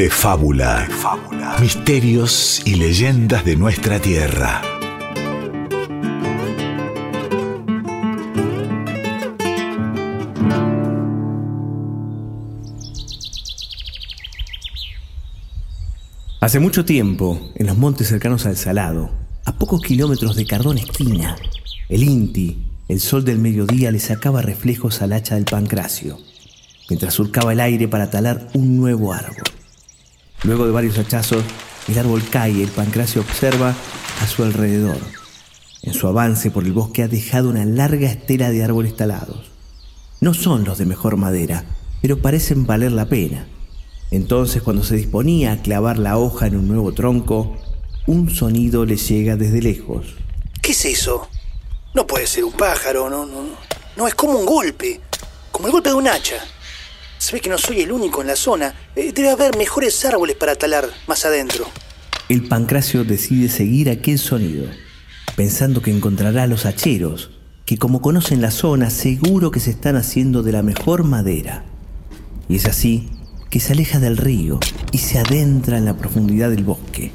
[0.00, 0.88] de fábula.
[1.60, 4.62] Misterios y leyendas de nuestra tierra.
[16.40, 19.10] Hace mucho tiempo, en los montes cercanos al Salado,
[19.44, 21.36] a pocos kilómetros de Cardón Esquina,
[21.90, 26.16] el Inti, el sol del mediodía, le sacaba reflejos al hacha del pancracio,
[26.88, 29.49] mientras surcaba el aire para talar un nuevo árbol.
[30.42, 31.44] Luego de varios hachazos,
[31.88, 33.74] el árbol cae y el pancracio observa
[34.20, 34.98] a su alrededor.
[35.82, 39.50] En su avance por el bosque ha dejado una larga estela de árboles talados.
[40.20, 41.64] No son los de mejor madera,
[42.02, 43.46] pero parecen valer la pena.
[44.10, 47.56] Entonces, cuando se disponía a clavar la hoja en un nuevo tronco,
[48.06, 50.14] un sonido le llega desde lejos.
[50.60, 51.28] ¿Qué es eso?
[51.94, 53.70] No puede ser un pájaro, no, no, no.
[53.96, 55.00] No, es como un golpe,
[55.50, 56.36] como el golpe de un hacha.
[57.20, 58.74] Se ve que no soy el único en la zona.
[58.96, 61.66] Eh, debe haber mejores árboles para talar más adentro.
[62.30, 64.64] El pancracio decide seguir aquel sonido,
[65.36, 67.30] pensando que encontrará a los hacheros,
[67.66, 71.66] que como conocen la zona, seguro que se están haciendo de la mejor madera.
[72.48, 73.10] Y es así
[73.50, 74.58] que se aleja del río
[74.90, 77.12] y se adentra en la profundidad del bosque.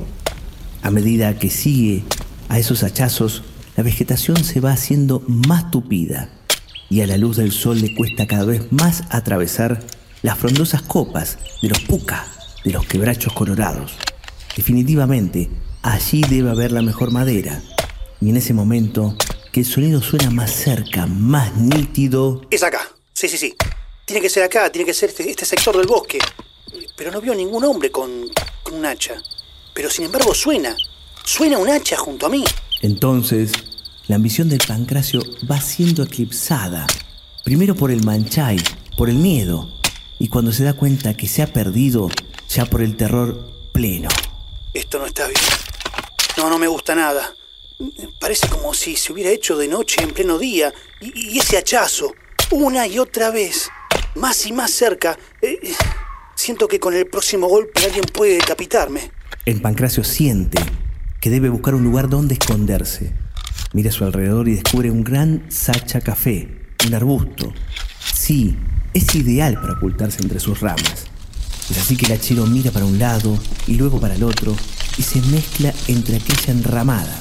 [0.83, 2.03] A medida que sigue
[2.47, 3.41] a esos hachazos,
[3.75, 6.29] la vegetación se va haciendo más tupida
[6.89, 9.83] y a la luz del sol le cuesta cada vez más atravesar
[10.21, 12.27] las frondosas copas de los puca,
[12.63, 13.93] de los quebrachos colorados.
[14.55, 15.49] Definitivamente,
[15.81, 17.61] allí debe haber la mejor madera.
[18.21, 19.15] Y en ese momento,
[19.51, 22.41] que el sonido suena más cerca, más nítido...
[22.49, 22.81] Es acá.
[23.13, 23.55] Sí, sí, sí.
[24.05, 26.19] Tiene que ser acá, tiene que ser este, este sector del bosque.
[26.97, 28.09] Pero no veo ningún hombre con,
[28.63, 29.15] con un hacha.
[29.73, 30.75] Pero sin embargo suena.
[31.23, 32.43] Suena un hacha junto a mí.
[32.81, 33.51] Entonces,
[34.07, 36.85] la ambición del pancracio va siendo eclipsada.
[37.43, 38.57] Primero por el manchay,
[38.97, 39.67] por el miedo.
[40.19, 42.09] Y cuando se da cuenta que se ha perdido,
[42.49, 44.09] ya por el terror pleno.
[44.73, 45.39] Esto no está bien.
[46.37, 47.33] No, no me gusta nada.
[48.19, 50.71] Parece como si se hubiera hecho de noche en pleno día.
[51.01, 52.13] Y, y ese hachazo,
[52.51, 53.69] una y otra vez
[54.15, 55.17] más y más cerca.
[55.41, 55.59] Eh,
[56.35, 59.11] siento que con el próximo golpe alguien puede decapitarme.
[59.45, 60.59] El pancracio siente
[61.19, 63.24] que debe buscar un lugar donde esconderse.
[63.75, 66.47] Mira a su alrededor y descubre un gran sacha café,
[66.87, 67.53] un arbusto.
[68.13, 68.55] Sí,
[68.93, 71.07] es ideal para ocultarse entre sus ramas.
[71.69, 73.37] Es así que el hachero mira para un lado
[73.67, 74.55] y luego para el otro
[74.97, 77.19] y se mezcla entre aquella enramada.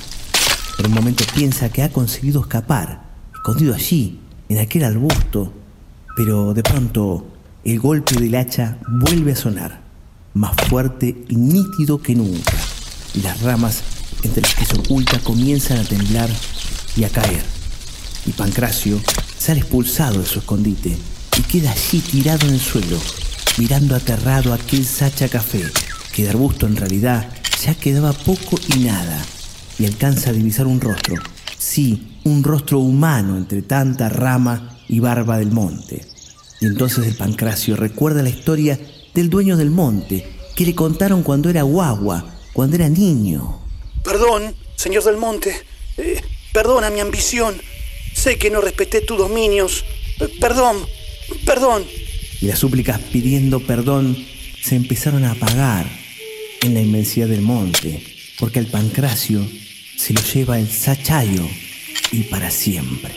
[0.76, 3.02] Por un momento piensa que ha conseguido escapar,
[3.34, 5.52] escondido allí, en aquel arbusto,
[6.14, 7.32] pero de pronto
[7.64, 9.82] el golpe del hacha vuelve a sonar,
[10.34, 12.54] más fuerte y nítido que nunca,
[13.24, 13.82] las ramas
[14.24, 16.30] entre las que se oculta comienzan a temblar
[16.96, 17.44] y a caer.
[18.26, 19.00] Y Pancracio
[19.38, 20.96] sale expulsado de su escondite
[21.38, 22.98] y queda allí tirado en el suelo,
[23.58, 25.64] mirando aterrado aquel sacha café,
[26.12, 27.28] que de arbusto en realidad
[27.64, 29.24] ya quedaba poco y nada,
[29.78, 31.16] y alcanza a divisar un rostro,
[31.58, 36.06] sí, un rostro humano entre tanta rama y barba del monte.
[36.60, 38.78] Y entonces el pancracio recuerda la historia
[39.14, 43.63] del dueño del monte, que le contaron cuando era guagua, cuando era niño.
[44.04, 45.56] Perdón, señor del monte.
[45.96, 46.20] Eh,
[46.52, 47.60] perdona mi ambición.
[48.14, 49.84] Sé que no respeté tus dominios.
[50.40, 50.76] Perdón,
[51.44, 51.84] perdón.
[52.40, 54.16] Y las súplicas pidiendo perdón
[54.62, 55.86] se empezaron a apagar
[56.62, 58.02] en la inmensidad del monte,
[58.38, 59.46] porque al pancracio
[59.96, 61.46] se lo lleva el sachayo
[62.12, 63.12] y para siempre.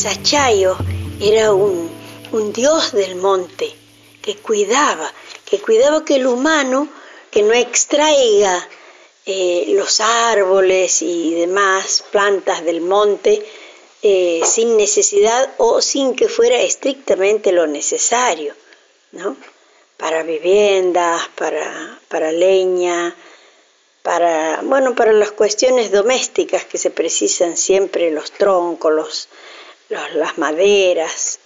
[0.00, 0.78] Sachayo
[1.20, 1.90] era un,
[2.32, 3.70] un dios del monte
[4.22, 5.12] que cuidaba,
[5.44, 6.88] que cuidaba que el humano
[7.30, 8.66] que no extraiga
[9.26, 13.44] eh, los árboles y demás plantas del monte
[14.02, 18.54] eh, sin necesidad o sin que fuera estrictamente lo necesario,
[19.12, 19.36] ¿no?
[19.98, 23.14] Para viviendas, para, para leña,
[24.02, 29.28] para, bueno, para las cuestiones domésticas que se precisan siempre, los troncos, los,
[29.90, 31.38] los- las maderas.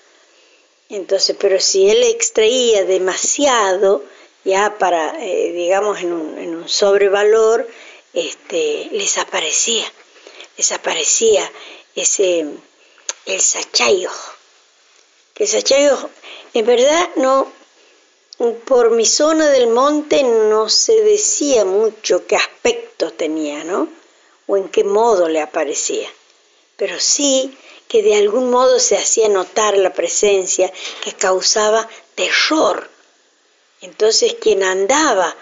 [0.89, 4.05] Entonces, pero si él extraía demasiado,
[4.45, 7.67] ya para, eh, digamos, en un, en un sobrevalor,
[8.13, 9.85] este, les aparecía,
[10.57, 11.51] les aparecía
[11.97, 12.47] ese,
[13.27, 14.11] el sachayo.
[15.35, 16.11] Que el sachayo,
[16.53, 17.51] en verdad, no,
[18.67, 23.89] por mi zona del monte no se decía mucho qué aspecto tenía, ¿no?
[24.47, 26.09] O en qué modo le aparecía.
[26.77, 27.57] Pero sí
[27.89, 30.73] que de algún modo se hacía notar la presencia
[31.03, 32.89] que causaba terror.
[33.81, 35.35] Entonces quien andaba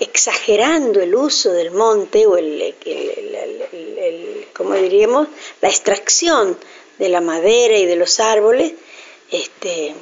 [0.00, 5.28] exagerando el uso del monte o el, el- ¿cómo diríamos?
[5.60, 6.58] La extracción
[6.98, 8.72] de la madera y de los árboles,
[9.30, 9.94] este,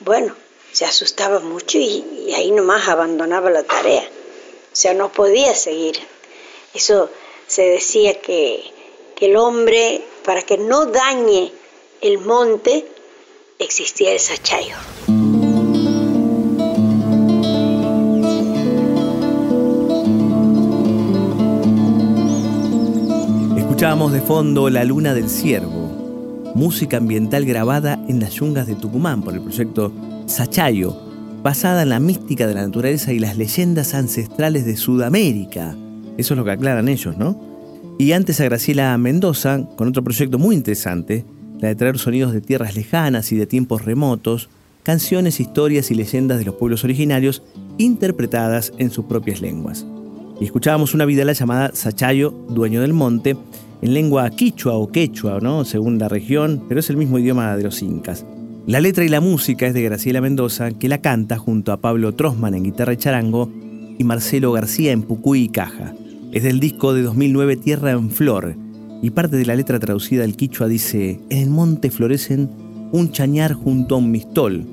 [0.00, 0.34] bueno,
[0.72, 4.02] se asustaba mucho y, y ahí nomás abandonaba la tarea.
[4.72, 5.98] O sea, no podía seguir.
[6.74, 7.10] Eso
[7.46, 8.62] se decía que,
[9.16, 11.52] que el hombre, para que no dañe
[12.00, 12.86] el monte,
[13.58, 14.76] existía el sachayo.
[23.56, 29.22] Escuchábamos de fondo La Luna del Ciervo, música ambiental grabada en las yungas de Tucumán
[29.22, 29.92] por el proyecto
[30.26, 30.94] Sachayo,
[31.42, 35.74] basada en la mística de la naturaleza y las leyendas ancestrales de Sudamérica.
[36.18, 37.49] Eso es lo que aclaran ellos, ¿no?
[38.00, 41.22] Y antes a Graciela Mendoza con otro proyecto muy interesante,
[41.60, 44.48] la de traer sonidos de tierras lejanas y de tiempos remotos,
[44.82, 47.42] canciones, historias y leyendas de los pueblos originarios
[47.76, 49.84] interpretadas en sus propias lenguas.
[50.40, 53.36] Y escuchábamos una vidala llamada Sachayo, dueño del monte,
[53.82, 55.66] en lengua quichua o quechua, ¿no?
[55.66, 58.24] según la región, pero es el mismo idioma de los incas.
[58.66, 62.14] La letra y la música es de Graciela Mendoza, que la canta junto a Pablo
[62.14, 63.52] Trosman en guitarra y charango
[63.98, 65.92] y Marcelo García en pucuy y caja.
[66.32, 68.54] Es del disco de 2009 Tierra en Flor,
[69.02, 72.48] y parte de la letra traducida al quichua dice, en el monte florecen
[72.92, 74.64] un chañar junto a un mistol,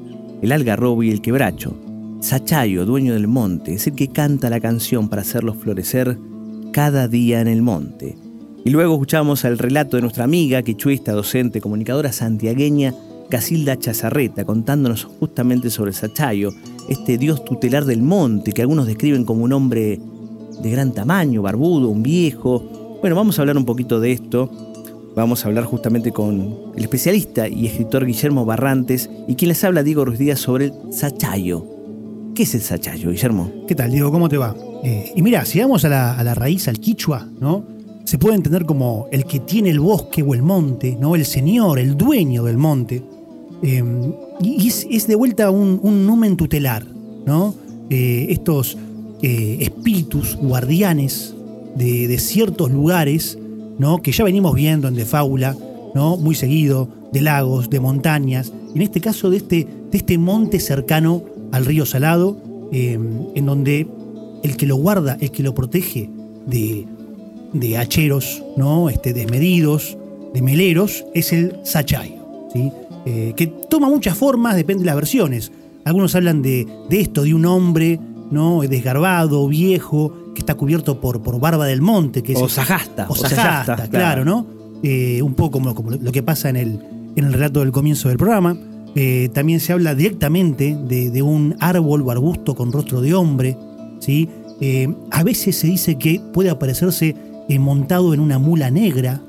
[0.43, 1.75] el algarrobo y el quebracho.
[2.19, 6.19] Sachayo, dueño del monte, es el que canta la canción para hacerlos florecer
[6.73, 8.15] cada día en el monte.
[8.63, 12.93] Y luego escuchamos el relato de nuestra amiga, quichuista, docente, comunicadora santiagueña,
[13.31, 16.51] Casilda Chazarreta, contándonos justamente sobre Sachayo,
[16.87, 19.99] este dios tutelar del monte que algunos describen como un hombre
[20.61, 22.97] de gran tamaño, barbudo, un viejo.
[23.01, 24.49] Bueno, vamos a hablar un poquito de esto.
[25.15, 29.81] Vamos a hablar justamente con el especialista y escritor Guillermo Barrantes y quien les habla
[29.81, 31.65] Diego Ruiz Díaz sobre el Sachayo.
[32.35, 33.51] ¿Qué es el Sachayo, Guillermo?
[33.67, 34.11] ¿Qué tal, Diego?
[34.11, 34.55] ¿Cómo te va?
[34.83, 37.63] Eh, y mira, si vamos a la, la raíz, al quichua, ¿no?
[38.03, 41.15] Se puede entender como el que tiene el bosque o el monte, ¿no?
[41.15, 43.03] El señor, el dueño del monte.
[43.63, 43.83] Eh,
[44.39, 46.85] y es, de vuelta un, un numen tutelar,
[47.25, 47.55] ¿no?
[47.89, 48.77] Eh, estos
[49.21, 51.33] eh, espíritus guardianes
[51.75, 53.37] de, ciertos lugares,
[53.79, 54.01] ¿no?
[54.01, 55.55] Que ya venimos viendo en De Fábula,
[55.95, 56.17] ¿no?
[56.17, 58.51] Muy seguido, de lagos, de montañas.
[58.75, 62.37] En este caso, de este, de este monte cercano al río Salado,
[62.71, 62.99] eh,
[63.35, 63.87] en donde
[64.43, 66.09] el que lo guarda, el que lo protege
[66.45, 66.85] de,
[67.53, 68.89] de hacheros, ¿no?
[68.89, 69.97] Este, desmedidos,
[70.33, 72.71] de meleros, es el sachayo, ¿sí?
[73.05, 75.51] Eh, que toma muchas formas, depende de las versiones.
[75.85, 77.99] Algunos hablan de, de esto, de un hombre
[78.31, 78.61] ¿no?
[78.61, 82.23] desgarbado, viejo, que está cubierto por, por barba del monte.
[82.23, 84.25] Que es O sagasta, O sagasta, claro, claro.
[84.25, 84.47] ¿no?
[84.83, 86.79] Eh, un poco como, como lo que pasa en el,
[87.15, 88.57] en el relato del comienzo del programa.
[88.95, 93.57] Eh, también se habla directamente de, de un árbol o arbusto con rostro de hombre.
[93.99, 94.29] ¿sí?
[94.59, 97.15] Eh, a veces se dice que puede aparecerse
[97.59, 99.21] montado en una mula negra.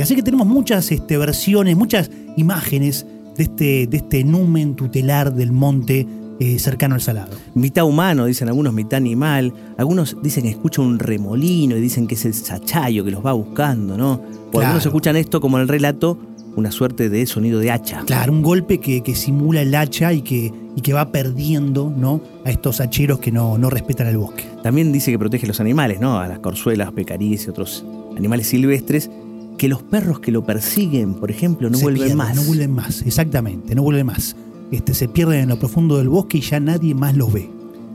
[0.00, 5.52] así que tenemos muchas este, versiones, muchas imágenes de este, de este numen tutelar del
[5.52, 6.06] monte
[6.40, 7.36] eh, cercano al salado.
[7.54, 9.52] Mitad humano, dicen algunos, mitad animal.
[9.76, 13.32] Algunos dicen que escuchan un remolino y dicen que es el sachayo que los va
[13.32, 14.20] buscando, ¿no?
[14.50, 14.66] Claro.
[14.66, 16.18] algunos escuchan esto como en el relato,
[16.56, 18.02] una suerte de sonido de hacha.
[18.06, 22.20] Claro, un golpe que, que simula el hacha y que, y que va perdiendo ¿no?
[22.44, 24.44] a estos hacheros que no, no respetan el bosque.
[24.62, 26.18] También dice que protege a los animales, ¿no?
[26.18, 27.84] A las corzuelas, pecaríes y otros
[28.16, 29.10] animales silvestres.
[29.56, 32.36] Que los perros que lo persiguen, por ejemplo, no Se vuelven pierden, más.
[32.36, 34.36] No vuelven más, exactamente, no vuelven más.
[34.70, 37.48] Este, se pierden en lo profundo del bosque y ya nadie más los ve.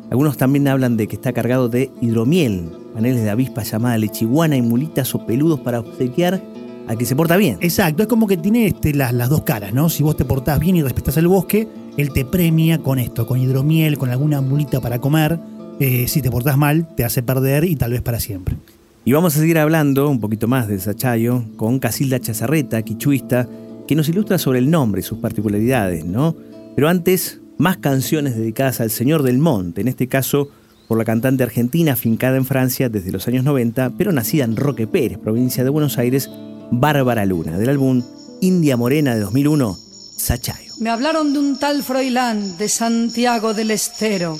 [0.09, 4.61] Algunos también hablan de que está cargado de hidromiel, paneles de avispa llamada lechiguana y
[4.61, 6.41] mulitas o peludos para obsequiar
[6.87, 7.57] a que se porta bien.
[7.61, 9.89] Exacto, es como que tiene este, las, las dos caras, ¿no?
[9.89, 13.39] Si vos te portás bien y respetás el bosque, él te premia con esto, con
[13.39, 15.39] hidromiel, con alguna mulita para comer.
[15.79, 18.57] Eh, si te portás mal, te hace perder y tal vez para siempre.
[19.05, 23.47] Y vamos a seguir hablando un poquito más del Sachayo con Casilda Chazarreta, quichuista,
[23.87, 26.35] que nos ilustra sobre el nombre y sus particularidades, ¿no?
[26.75, 30.49] Pero antes, más canciones dedicadas al Señor del Monte, en este caso
[30.87, 34.87] por la cantante argentina fincada en Francia desde los años 90, pero nacida en Roque
[34.87, 36.29] Pérez, provincia de Buenos Aires,
[36.71, 38.03] Bárbara Luna, del álbum
[38.41, 39.77] India Morena de 2001,
[40.17, 40.73] Sachayo.
[40.79, 44.37] Me hablaron de un tal Froilán de Santiago del Estero.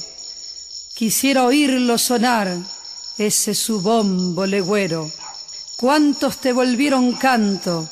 [0.96, 2.50] Quisiera oírlo sonar,
[3.18, 5.10] ese su bombo legüero.
[5.78, 7.88] ¿Cuántos te volvieron canto?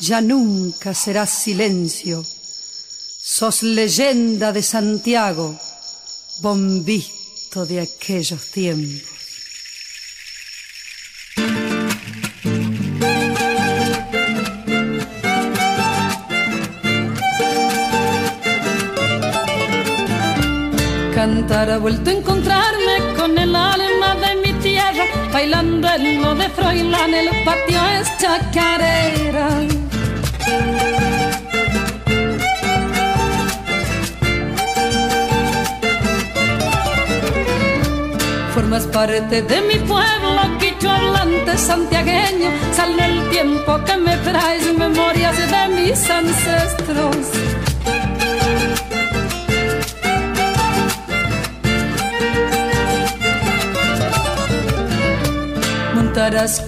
[0.00, 2.22] Ya nunca serás silencio.
[3.32, 5.56] Sos leyenda de Santiago,
[6.40, 9.08] bombito de aquellos tiempos.
[21.14, 26.48] Cantar ha vuelto a encontrarme con el alma de mi tierra, bailando en lo de
[26.48, 29.80] Froilán, el patio es chacarera.
[38.86, 40.90] Parte de mi pueblo, quicho
[41.56, 47.49] santiagueño, sale el tiempo que me traes memorias de mis ancestros.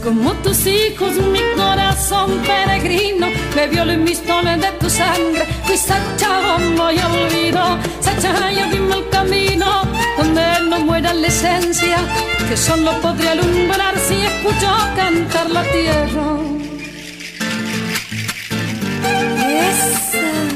[0.02, 5.44] Como tus hijos mi corazón peregrino Bebió el mistol de tu sangre.
[5.64, 9.82] Fui Sacha, no y olvido Sacha, yo dime el camino
[10.16, 11.99] Donde no muera la esencia
[12.49, 16.38] Que solo podría alumbrar Si escucho cantar la tierra.
[19.68, 20.51] Esa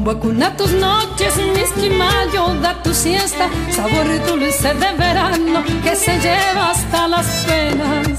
[0.00, 5.94] Un bombo acuna tus noches, mis climayo da tu siesta, sabor dulce de verano que
[5.94, 8.18] se lleva hasta las penas.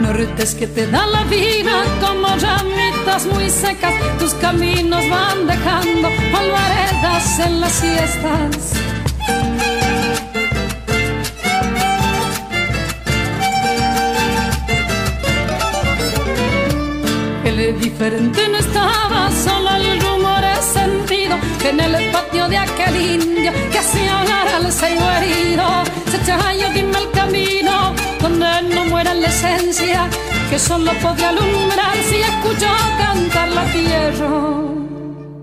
[0.00, 7.38] Nortes que te da la vida como ramitas muy secas, tus caminos van dejando polvaredas
[7.38, 8.84] en las siestas.
[18.04, 22.96] El diferente no estaba, solo el rumor es sentido que en el patio de aquel
[23.00, 25.64] indio que hacía hablar al ceibo herido.
[26.10, 30.06] Se chayo, dime el camino donde no muera la esencia
[30.50, 32.66] que solo podía alumbrar si escuchó
[32.98, 34.28] cantar la tierra.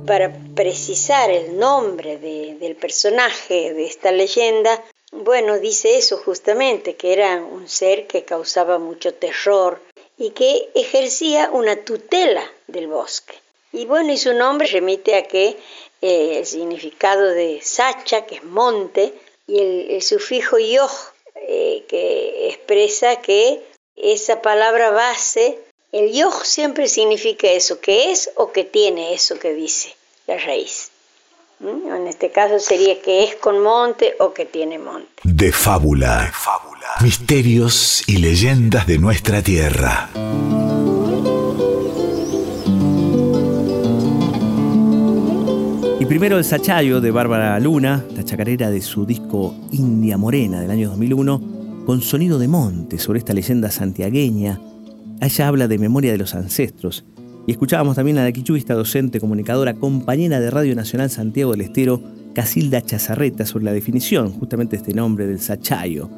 [0.06, 7.14] Para precisar el nombre de- del personaje de esta leyenda, bueno, dice eso justamente, que
[7.14, 9.82] era un ser que causaba mucho terror
[10.22, 13.34] y que ejercía una tutela del bosque.
[13.74, 15.58] Y bueno, y su nombre remite a que
[16.00, 19.14] eh, el significado de sacha, que es monte,
[19.48, 19.58] y
[19.96, 20.92] el, sufijo yoj,
[21.36, 23.64] eh, que expresa que
[23.96, 25.58] esa palabra base,
[25.92, 29.96] el yoj siempre significa eso, que es o que tiene eso que dice
[30.28, 30.91] la raíz.
[31.62, 31.94] ¿Mm?
[31.94, 35.08] En este caso sería que es con monte o que tiene monte.
[35.24, 36.32] De fábula.
[37.02, 40.10] Misterios y leyendas de nuestra tierra.
[46.00, 50.72] Y primero el Sachayo de Bárbara Luna, la chacarera de su disco India Morena del
[50.72, 54.60] año 2001, con sonido de monte sobre esta leyenda santiagueña.
[55.22, 57.06] Ella habla de memoria de los ancestros
[57.48, 62.02] Y escuchábamos también a la quichuista, docente, comunicadora, compañera de Radio Nacional Santiago del Estero,
[62.34, 66.10] Casilda Chazarreta, sobre la definición justamente de este nombre del Sachayo.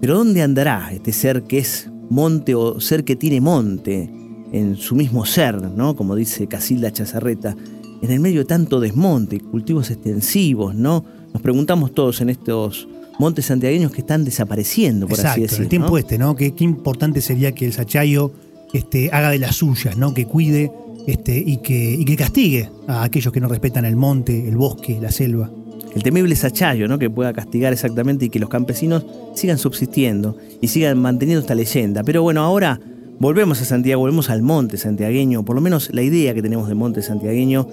[0.00, 4.10] Pero ¿dónde andará este ser que es monte o ser que tiene monte
[4.52, 5.96] en su mismo ser, ¿no?
[5.96, 7.56] Como dice Casilda Chazarreta,
[8.00, 11.04] en el medio de tanto desmonte, cultivos extensivos, ¿no?
[11.32, 15.62] Nos preguntamos todos en estos montes santiagueños que están desapareciendo, por Exacto, así decirlo.
[15.64, 15.98] el tiempo ¿no?
[15.98, 16.36] este, ¿no?
[16.36, 18.32] Qué, qué importante sería que el Sachayo
[18.72, 20.14] este, haga de las suyas, ¿no?
[20.14, 20.70] Que cuide
[21.06, 24.98] este, y, que, y que castigue a aquellos que no respetan el monte, el bosque,
[25.00, 25.50] la selva.
[25.94, 26.98] El temible Sachayo, ¿no?
[26.98, 32.04] Que pueda castigar exactamente y que los campesinos sigan subsistiendo y sigan manteniendo esta leyenda.
[32.04, 32.80] Pero bueno, ahora
[33.18, 36.76] volvemos a Santiago, volvemos al monte santiagueño, por lo menos la idea que tenemos del
[36.76, 37.66] monte santiagueño,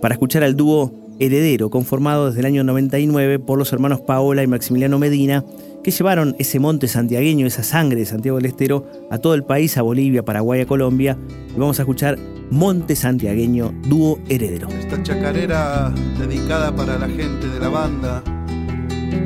[0.00, 4.46] para escuchar al dúo Heredero, conformado desde el año 99 por los hermanos Paola y
[4.46, 5.44] Maximiliano Medina,
[5.82, 9.76] que llevaron ese monte santiagueño, esa sangre de Santiago del Estero, a todo el país,
[9.76, 11.16] a Bolivia, Paraguay, a Colombia.
[11.54, 12.18] Y vamos a escuchar
[12.50, 14.68] Monte Santiagueño, dúo Heredero.
[14.68, 18.22] Esta chacarera dedicada para la gente de la banda,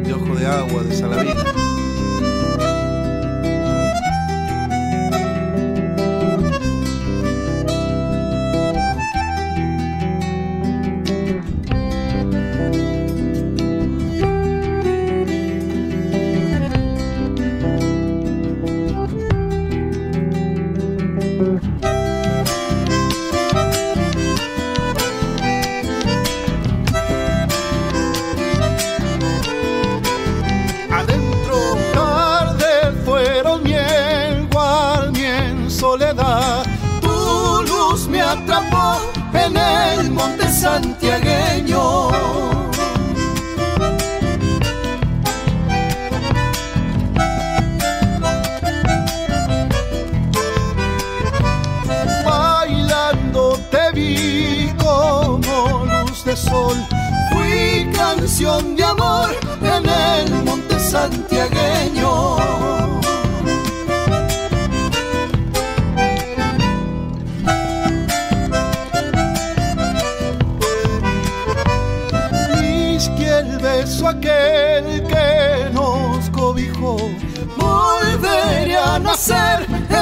[0.05, 1.72] de Ojo de Agua, de Salavina.
[40.23, 42.11] Monte santiagueño.
[52.25, 56.77] Bailando te vi como luz de sol.
[57.33, 59.31] Fui canción de amor
[59.75, 61.62] en el monte santiagueño.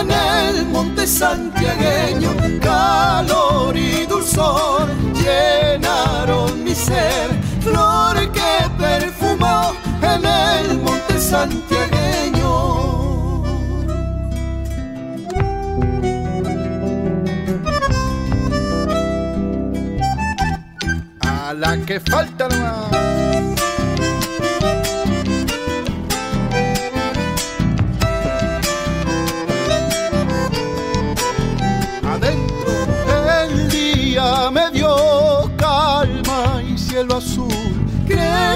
[0.01, 2.31] En el monte santiagueño.
[2.61, 12.51] Calor y dulzor llenaron mi ser, flor que perfumó en el monte santiagueño.
[21.21, 23.10] A la que falta nomás.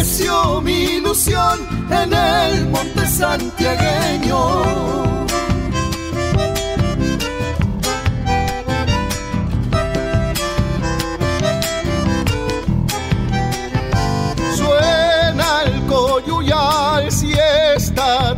[0.05, 4.85] Creció mi ilusión en el monte santiagueño.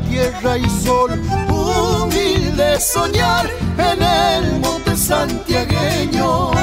[0.09, 1.11] Tierra y sol
[1.51, 6.56] humilde soñar en el monte santiagueño.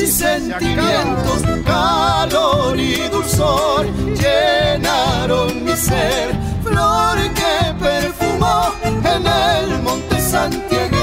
[0.00, 6.30] Y sentimientos, calor y dulzor llenaron mi ser,
[6.62, 10.98] flor que perfumó en el monte santiagueño.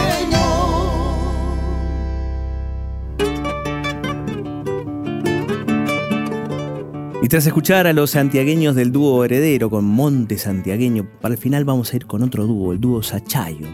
[7.21, 11.65] Y tras escuchar a los santiagueños del dúo heredero con Monte Santiagueño, para el final
[11.65, 13.67] vamos a ir con otro dúo, el dúo Sachayo.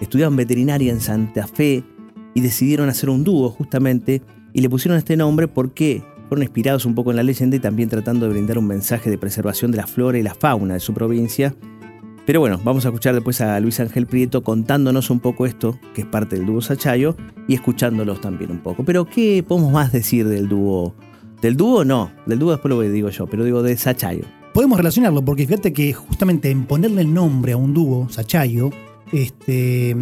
[0.00, 1.84] Estudiaban veterinaria en Santa Fe
[2.34, 4.22] y decidieron hacer un dúo justamente
[4.54, 7.90] y le pusieron este nombre porque fueron inspirados un poco en la leyenda y también
[7.90, 10.94] tratando de brindar un mensaje de preservación de la flora y la fauna de su
[10.94, 11.54] provincia.
[12.24, 16.02] Pero bueno, vamos a escuchar después a Luis Ángel Prieto contándonos un poco esto, que
[16.02, 17.16] es parte del dúo Sachayo,
[17.48, 18.84] y escuchándolos también un poco.
[18.84, 20.94] Pero ¿qué podemos más decir del dúo?
[21.42, 24.24] Del dúo no, del dúo después lo digo yo, pero digo de Sachayo.
[24.54, 28.70] Podemos relacionarlo, porque fíjate que justamente en ponerle el nombre a un dúo, Sachayo,
[29.12, 29.96] este,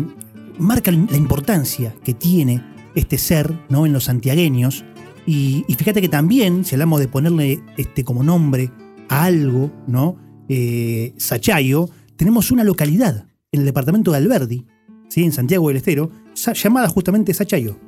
[0.59, 3.87] marca la importancia que tiene este ser ¿no?
[3.87, 4.85] en los santiagueños.
[5.27, 8.71] Y, fíjate que también, si hablamos de ponerle este, como nombre
[9.09, 10.17] a algo, ¿no?
[10.49, 14.67] Eh, Sachayo, tenemos una localidad en el departamento de Alberdi,
[15.09, 15.23] ¿sí?
[15.23, 17.79] en Santiago del Estero, llamada justamente Sachayo.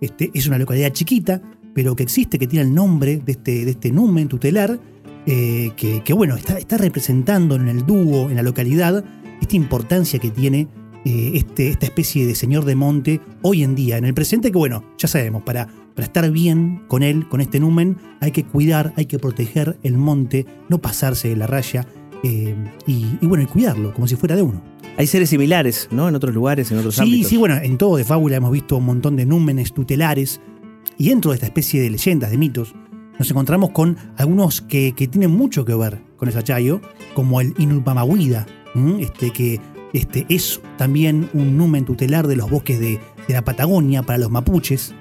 [0.00, 1.42] Este, es una localidad chiquita,
[1.74, 4.78] pero que existe, que tiene el nombre de este, de este numen tutelar,
[5.26, 9.04] eh, que, que, bueno, está, está representando en el dúo, en la localidad,
[9.40, 10.68] esta importancia que tiene
[11.06, 14.58] eh, este, esta especie de señor de monte hoy en día, en el presente, que
[14.58, 18.92] bueno, ya sabemos, para, para estar bien con él, con este numen, hay que cuidar,
[18.96, 21.86] hay que proteger el monte, no pasarse de la raya
[22.24, 22.54] eh,
[22.86, 24.60] y, y bueno, y cuidarlo, como si fuera de uno.
[24.98, 26.08] Hay seres similares, ¿no?
[26.08, 27.28] En otros lugares, en otros Sí, ámbitos.
[27.28, 30.40] sí, bueno, en todo de fábula hemos visto un montón de númenes tutelares
[30.98, 32.74] y dentro de esta especie de leyendas, de mitos,
[33.18, 36.80] nos encontramos con algunos que, que tienen mucho que ver con el Sachayo,
[37.14, 38.46] como el Inulpamahuida,
[39.00, 39.60] este, que
[39.92, 44.94] este, es también un numen tutelar de los bosques de, la Patagonia para los mapuches.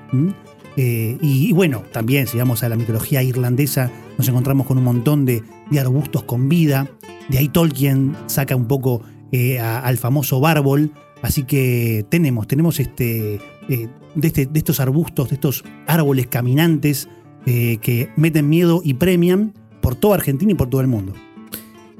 [0.78, 5.26] Eh, y, bueno, también si vamos a la mitología irlandesa, nos encontramos con un montón
[5.26, 5.44] de,
[5.80, 6.90] arbustos con vida.
[7.30, 10.92] De ahí Tolkien saca un poco eh, al famoso bárbol.
[11.22, 17.10] Así que tenemos, tenemos este, eh, de, este- de estos arbustos, de estos árboles caminantes
[17.46, 21.14] que meten miedo y premian por toda Argentina y por todo el mundo.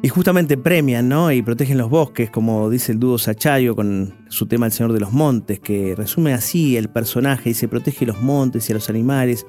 [0.02, 1.32] Y justamente premian, ¿no?
[1.32, 5.00] Y protegen los bosques, como dice el dúo Sachayo con su tema El Señor de
[5.00, 8.90] los Montes, que resume así el personaje y se protege los montes y a los
[8.90, 9.48] animales.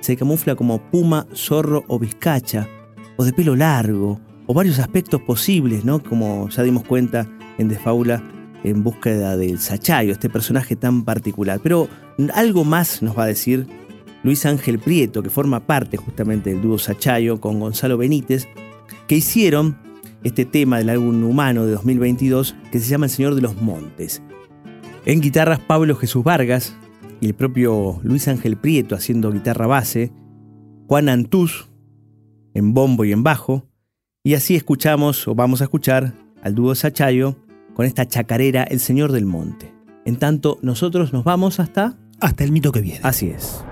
[0.00, 2.68] Se camufla como puma, zorro o vizcacha,
[3.16, 6.02] o de pelo largo, o varios aspectos posibles, ¿no?
[6.02, 8.22] Como ya dimos cuenta en Desfaula
[8.64, 11.60] en búsqueda del Sachayo, este personaje tan particular.
[11.62, 11.88] Pero
[12.32, 13.66] algo más nos va a decir
[14.22, 18.48] Luis Ángel Prieto, que forma parte justamente del dúo Sachayo con Gonzalo Benítez,
[19.06, 19.76] que hicieron
[20.24, 24.22] este tema del álbum humano de 2022 que se llama El Señor de los Montes.
[25.04, 26.76] En guitarras Pablo Jesús Vargas
[27.20, 30.12] y el propio Luis Ángel Prieto haciendo guitarra base,
[30.86, 31.68] Juan Antús
[32.54, 33.68] en bombo y en bajo,
[34.24, 37.36] y así escuchamos o vamos a escuchar al dúo Sachayo
[37.74, 39.72] con esta chacarera El Señor del Monte.
[40.04, 41.96] En tanto, nosotros nos vamos hasta...
[42.20, 43.00] Hasta el mito que viene.
[43.04, 43.62] Así es.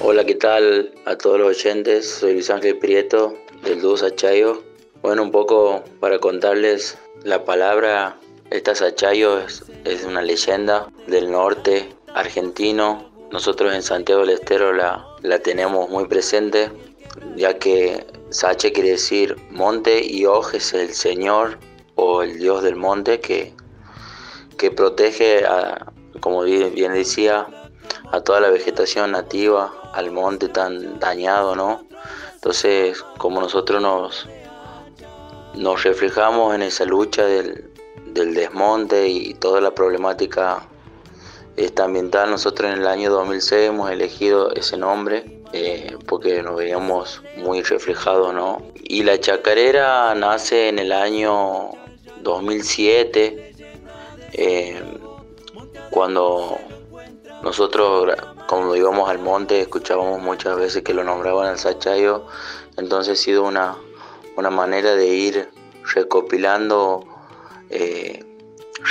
[0.00, 2.10] Hola, ¿qué tal a todos los oyentes?
[2.10, 4.73] Soy Luis Ángel Prieto del dúo Sachayo.
[5.04, 8.16] Bueno, un poco para contarles la palabra,
[8.48, 9.62] esta Sachayo es,
[10.06, 13.10] una leyenda del norte argentino.
[13.30, 16.72] Nosotros en Santiago del Estero la, la tenemos muy presente,
[17.36, 21.58] ya que Sache quiere decir monte y Oj es el señor
[21.96, 23.52] o el dios del monte que,
[24.56, 27.46] que protege, a, como bien decía,
[28.10, 31.84] a toda la vegetación nativa, al monte tan dañado, ¿no?
[32.36, 34.26] Entonces, como nosotros nos,
[35.56, 37.70] nos reflejamos en esa lucha del,
[38.06, 40.66] del desmonte y toda la problemática
[41.56, 47.22] esta ambiental, nosotros en el año 2006 hemos elegido ese nombre eh, porque nos veíamos
[47.36, 48.60] muy reflejados, ¿no?
[48.74, 51.70] Y la chacarera nace en el año
[52.22, 53.54] 2007,
[54.32, 54.82] eh,
[55.90, 56.58] cuando
[57.44, 58.16] nosotros,
[58.48, 62.26] cuando íbamos al monte, escuchábamos muchas veces que lo nombraban al Sachayo,
[62.76, 63.76] entonces ha sido una,
[64.36, 65.48] una manera de ir
[65.94, 67.04] recopilando
[67.70, 68.24] eh,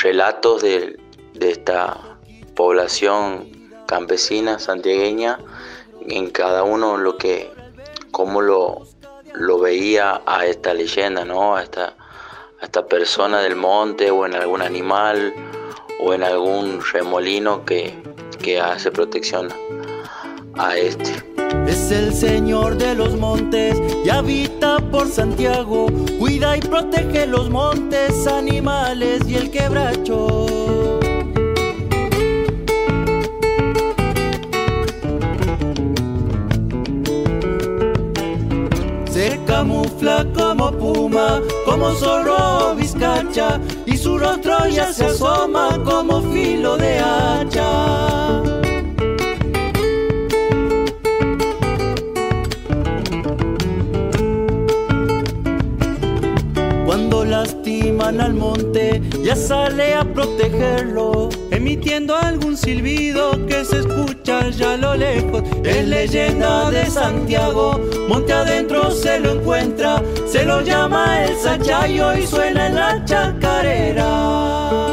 [0.02, 1.00] relatos de,
[1.34, 2.18] de esta
[2.56, 3.50] población
[3.86, 5.40] campesina santiagueña,
[6.08, 7.52] en cada uno lo que,
[8.12, 8.88] cómo lo,
[9.34, 11.56] lo veía a esta leyenda, ¿no?
[11.56, 11.96] A esta,
[12.60, 15.34] a esta persona del monte o en algún animal
[16.00, 17.94] o en algún remolino que,
[18.42, 19.50] que hace protección
[20.58, 21.33] a este.
[21.68, 25.88] Es el señor de los montes y habita por Santiago.
[26.20, 31.00] Cuida y protege los montes, animales y el quebracho.
[39.10, 46.78] Se camufla como puma, como zorro vizcacha, y su rostro ya se asoma como filo
[46.78, 48.62] de hacha.
[57.34, 64.78] Lastiman al monte, ya sale a protegerlo, emitiendo algún silbido que se escucha ya a
[64.78, 65.41] lo lejos.
[65.63, 72.28] Es leyenda de Santiago, monte adentro se lo encuentra, se lo llama el Sachayo y
[72.28, 74.93] suena en la chacarera.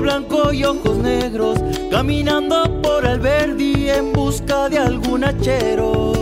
[0.00, 1.58] Blanco y ojos negros,
[1.90, 6.12] caminando por Alberdi en busca de algún hachero.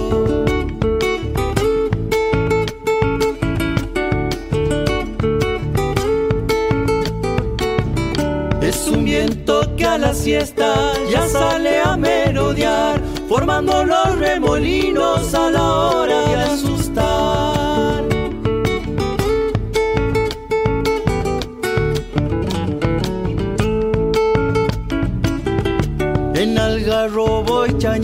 [8.61, 10.75] Es un viento que a la siesta
[11.11, 17.62] ya sale a merodear, formando los remolinos a la hora de asustar.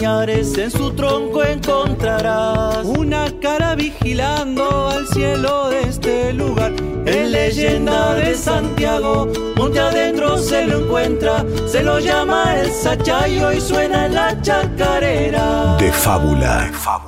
[0.00, 6.72] En su tronco encontrarás una cara vigilando al cielo de este lugar.
[7.04, 13.60] En leyenda de Santiago, monte adentro se lo encuentra, se lo llama el Sachayo y
[13.60, 15.76] suena en la chacarera.
[15.78, 16.66] De fábula.
[16.66, 17.07] De fábula.